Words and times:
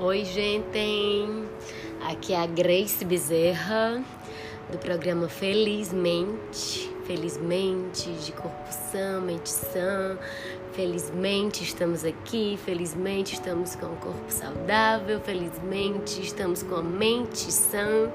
Oi, 0.00 0.24
gente! 0.24 1.26
Aqui 2.08 2.32
é 2.32 2.36
a 2.36 2.46
Grace 2.46 3.04
Bezerra, 3.04 4.00
do 4.70 4.78
programa 4.78 5.28
Felizmente. 5.28 6.88
Felizmente, 7.04 8.08
de 8.08 8.30
corpo 8.30 8.70
sã, 8.70 9.20
mente 9.20 9.50
sã. 9.50 10.16
Felizmente 10.72 11.64
estamos 11.64 12.04
aqui, 12.04 12.56
felizmente 12.64 13.34
estamos 13.34 13.74
com 13.74 13.86
o 13.86 13.96
corpo 13.96 14.30
saudável, 14.30 15.18
felizmente 15.18 16.22
estamos 16.22 16.62
com 16.62 16.76
a 16.76 16.82
mente 16.82 17.52
sã. 17.52 18.08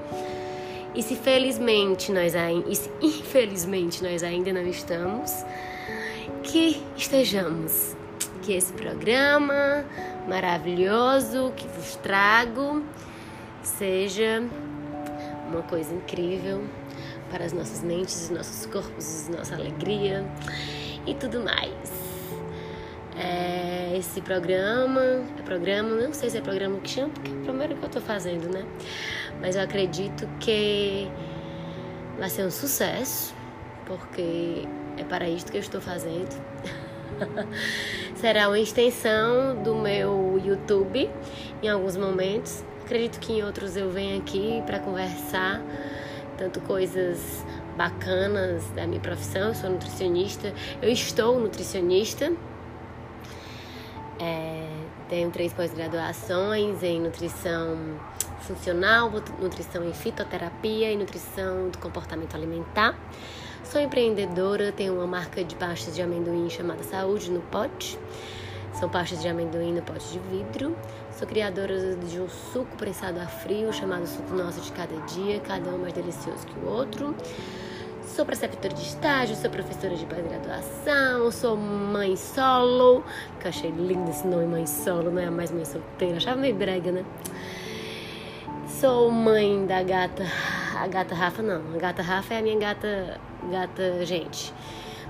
E 0.94 1.02
se 1.02 1.14
felizmente 1.16 2.10
nós 2.10 2.34
ainda, 2.34 2.66
e 2.66 2.76
se 2.76 2.90
infelizmente 3.02 4.02
nós 4.02 4.22
ainda 4.22 4.54
não 4.54 4.66
estamos, 4.66 5.30
que 6.44 6.82
estejamos. 6.96 7.94
Que 8.44 8.52
esse 8.52 8.74
programa 8.74 9.84
maravilhoso 10.28 11.52
que 11.56 11.66
vos 11.66 11.96
trago 11.96 12.84
seja 13.62 14.42
uma 15.48 15.62
coisa 15.62 15.94
incrível 15.94 16.62
para 17.30 17.44
as 17.44 17.54
nossas 17.54 17.82
mentes, 17.82 18.24
os 18.24 18.30
nossos 18.30 18.66
corpos, 18.66 19.28
nossa 19.28 19.54
alegria 19.54 20.24
e 21.06 21.14
tudo 21.14 21.40
mais. 21.40 21.72
É, 23.16 23.96
esse 23.96 24.20
programa, 24.20 25.00
é 25.00 25.42
programa, 25.42 25.90
não 25.90 26.12
sei 26.12 26.28
se 26.28 26.36
é 26.36 26.40
programa 26.40 26.78
que 26.80 26.90
chama, 26.90 27.10
porque 27.10 27.30
é 27.30 27.34
o 27.34 27.42
primeiro 27.44 27.76
que 27.76 27.84
eu 27.84 27.88
tô 27.88 28.00
fazendo, 28.00 28.52
né? 28.52 28.64
Mas 29.40 29.56
eu 29.56 29.62
acredito 29.62 30.28
que 30.38 31.10
vai 32.18 32.28
ser 32.28 32.44
um 32.44 32.50
sucesso, 32.50 33.34
porque 33.86 34.68
é 34.98 35.04
para 35.04 35.28
isto 35.28 35.50
que 35.50 35.56
eu 35.56 35.62
estou 35.62 35.80
fazendo. 35.80 36.28
Será 38.16 38.48
uma 38.48 38.58
extensão 38.58 39.62
do 39.62 39.74
meu 39.74 40.40
YouTube 40.44 41.10
em 41.62 41.68
alguns 41.68 41.96
momentos. 41.96 42.64
Acredito 42.84 43.18
que 43.18 43.34
em 43.34 43.42
outros 43.42 43.76
eu 43.76 43.90
venho 43.90 44.18
aqui 44.20 44.62
para 44.66 44.78
conversar, 44.78 45.62
tanto 46.36 46.60
coisas 46.60 47.44
bacanas 47.76 48.64
da 48.70 48.86
minha 48.86 49.00
profissão. 49.00 49.48
Eu 49.48 49.54
sou 49.54 49.70
nutricionista, 49.70 50.52
eu 50.82 50.90
estou 50.90 51.38
nutricionista. 51.40 52.32
É, 54.20 54.66
tenho 55.08 55.30
três 55.30 55.52
pós-graduações 55.52 56.82
em 56.82 57.00
nutrição 57.00 57.76
funcional, 58.44 59.10
nutrição 59.40 59.84
em 59.84 59.92
fitoterapia 59.92 60.92
e 60.92 60.96
nutrição 60.96 61.68
do 61.70 61.78
comportamento 61.78 62.34
alimentar. 62.34 62.94
Sou 63.64 63.80
empreendedora, 63.80 64.70
tenho 64.70 64.94
uma 64.94 65.06
marca 65.06 65.42
de 65.42 65.54
pastas 65.56 65.94
de 65.94 66.02
amendoim 66.02 66.48
chamada 66.50 66.82
Saúde 66.84 67.30
no 67.30 67.40
Pote. 67.40 67.98
São 68.78 68.88
pastas 68.88 69.22
de 69.22 69.28
amendoim 69.28 69.72
no 69.72 69.82
pote 69.82 70.06
de 70.12 70.18
vidro. 70.18 70.76
Sou 71.16 71.26
criadora 71.26 71.96
de 71.96 72.20
um 72.20 72.28
suco 72.28 72.76
prensado 72.76 73.20
a 73.20 73.26
frio 73.26 73.72
chamado 73.72 74.06
Suco 74.06 74.34
Nosso 74.34 74.60
de 74.60 74.72
Cada 74.72 74.94
Dia, 75.06 75.40
cada 75.40 75.70
um 75.70 75.78
mais 75.78 75.92
delicioso 75.92 76.46
que 76.46 76.58
o 76.58 76.68
outro. 76.68 77.14
Sou 78.04 78.26
preceptora 78.26 78.74
de 78.74 78.82
estágio, 78.82 79.34
sou 79.34 79.48
professora 79.48 79.96
de 79.96 80.04
pós-graduação, 80.06 81.30
sou 81.32 81.56
mãe 81.56 82.16
solo, 82.16 83.02
que 83.40 83.46
eu 83.46 83.48
achei 83.48 83.70
lindo 83.70 84.10
esse 84.10 84.26
nome, 84.26 84.46
mãe 84.46 84.66
solo, 84.66 85.10
não 85.10 85.22
é 85.22 85.30
mais 85.30 85.50
mãe 85.50 85.64
solteira, 85.64 86.18
achava 86.18 86.40
meio 86.40 86.54
brega, 86.54 86.92
né? 86.92 87.04
Sou 88.84 89.10
mãe 89.10 89.64
da 89.64 89.82
gata, 89.82 90.26
a 90.78 90.86
gata 90.86 91.14
Rafa 91.14 91.40
não, 91.40 91.74
a 91.74 91.78
gata 91.78 92.02
Rafa 92.02 92.34
é 92.34 92.38
a 92.40 92.42
minha 92.42 92.58
gata, 92.58 93.18
gata 93.50 94.04
gente. 94.04 94.52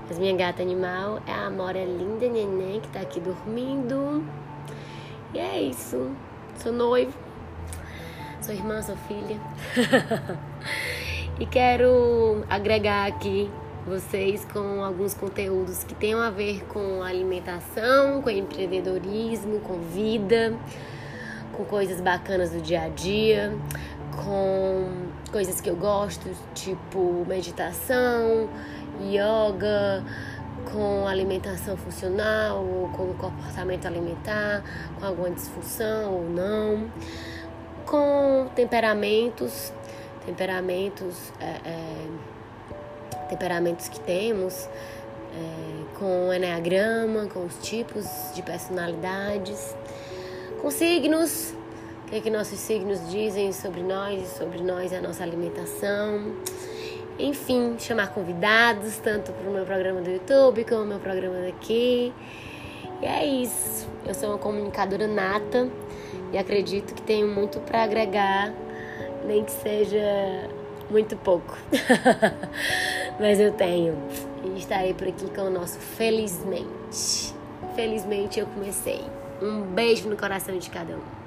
Mas 0.07 0.17
minha 0.17 0.33
gata 0.33 0.61
animal 0.61 1.21
é 1.27 1.33
a 1.33 1.47
Amora 1.47 1.83
linda 1.83 2.25
neném 2.29 2.79
que 2.79 2.87
tá 2.87 3.01
aqui 3.01 3.19
dormindo. 3.19 4.23
E 5.33 5.39
é 5.39 5.61
isso. 5.61 6.09
Sou 6.57 6.71
noivo, 6.71 7.13
sou 8.39 8.55
irmã, 8.55 8.81
sou 8.81 8.95
filha. 8.95 9.37
e 11.37 11.45
quero 11.45 12.45
agregar 12.49 13.05
aqui 13.05 13.51
vocês 13.85 14.47
com 14.53 14.85
alguns 14.85 15.13
conteúdos 15.13 15.83
que 15.83 15.93
tenham 15.93 16.21
a 16.21 16.29
ver 16.29 16.63
com 16.69 17.03
alimentação, 17.03 18.21
com 18.21 18.29
empreendedorismo, 18.29 19.59
com 19.59 19.81
vida 19.81 20.57
com 21.55 21.63
coisas 21.65 22.01
bacanas 22.01 22.51
do 22.51 22.61
dia 22.61 22.83
a 22.83 22.89
dia, 22.89 23.53
com 24.23 25.07
coisas 25.31 25.59
que 25.61 25.69
eu 25.69 25.75
gosto, 25.75 26.29
tipo 26.53 27.25
meditação, 27.27 28.49
yoga, 29.01 30.03
com 30.71 31.07
alimentação 31.07 31.77
funcional, 31.77 32.63
ou 32.63 32.89
com 32.89 33.13
comportamento 33.13 33.85
alimentar, 33.85 34.63
com 34.99 35.05
alguma 35.05 35.31
disfunção 35.31 36.13
ou 36.13 36.29
não, 36.29 36.89
com 37.85 38.47
temperamentos, 38.55 39.71
temperamentos, 40.25 41.31
é, 41.39 41.69
é, 41.69 42.07
temperamentos 43.29 43.87
que 43.87 43.99
temos, 44.01 44.67
é, 45.33 45.97
com 45.99 46.33
enneagrama, 46.33 47.27
com 47.27 47.45
os 47.45 47.55
tipos 47.59 48.05
de 48.33 48.41
personalidades 48.41 49.75
com 50.65 50.71
signos, 50.71 51.53
o 52.07 52.09
que, 52.09 52.15
é 52.15 52.19
que 52.21 52.31
nossos 52.31 52.57
signos 52.57 53.11
dizem 53.11 53.53
sobre 53.53 53.83
nós 53.83 54.19
e 54.19 54.35
sobre 54.35 54.63
nós 54.63 54.91
a 54.91 54.99
nossa 54.99 55.21
alimentação. 55.21 56.33
Enfim, 57.19 57.75
chamar 57.77 58.07
convidados, 58.07 58.97
tanto 58.97 59.31
para 59.31 59.47
o 59.47 59.53
meu 59.53 59.63
programa 59.63 60.01
do 60.01 60.09
YouTube 60.09 60.63
como 60.63 60.81
o 60.81 60.85
meu 60.87 60.97
programa 60.97 61.39
daqui. 61.45 62.11
E 62.99 63.05
é 63.05 63.23
isso. 63.23 63.87
Eu 64.07 64.15
sou 64.15 64.29
uma 64.29 64.39
comunicadora 64.39 65.05
nata 65.05 65.69
e 66.33 66.37
acredito 66.39 66.95
que 66.95 67.01
tenho 67.03 67.27
muito 67.27 67.59
para 67.59 67.83
agregar, 67.83 68.51
nem 69.23 69.43
que 69.43 69.51
seja 69.51 70.49
muito 70.89 71.15
pouco. 71.17 71.55
Mas 73.21 73.39
eu 73.39 73.51
tenho. 73.51 73.95
E 74.43 74.57
estarei 74.57 74.95
por 74.95 75.07
aqui 75.07 75.29
com 75.29 75.41
o 75.41 75.49
nosso 75.51 75.77
Felizmente. 75.77 77.24
Felizmente 77.75 78.39
eu 78.39 78.47
comecei. 78.47 79.01
Um 79.41 79.61
beijo 79.61 80.07
no 80.07 80.15
coração 80.15 80.57
de 80.57 80.69
cada 80.69 80.95
um. 80.95 81.24